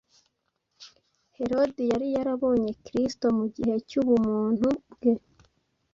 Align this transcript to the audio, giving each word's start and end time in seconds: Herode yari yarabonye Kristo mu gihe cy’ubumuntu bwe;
Herode 1.37 1.81
yari 1.91 2.07
yarabonye 2.15 2.71
Kristo 2.85 3.25
mu 3.37 3.45
gihe 3.55 3.75
cy’ubumuntu 3.89 4.67
bwe; 4.91 5.13